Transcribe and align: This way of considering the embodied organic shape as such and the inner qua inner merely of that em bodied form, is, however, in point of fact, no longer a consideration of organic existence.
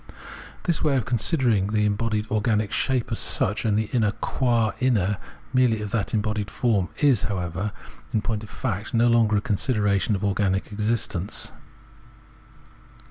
This 0.63 0.83
way 0.83 0.97
of 0.97 1.05
considering 1.05 1.67
the 1.67 1.85
embodied 1.85 2.25
organic 2.31 2.71
shape 2.71 3.11
as 3.11 3.19
such 3.19 3.65
and 3.65 3.77
the 3.77 3.87
inner 3.93 4.13
qua 4.13 4.71
inner 4.79 5.19
merely 5.53 5.79
of 5.79 5.91
that 5.91 6.11
em 6.11 6.21
bodied 6.23 6.49
form, 6.49 6.89
is, 7.01 7.25
however, 7.25 7.71
in 8.11 8.23
point 8.23 8.43
of 8.43 8.49
fact, 8.49 8.95
no 8.95 9.05
longer 9.05 9.37
a 9.37 9.41
consideration 9.41 10.15
of 10.15 10.23
organic 10.25 10.71
existence. 10.71 11.51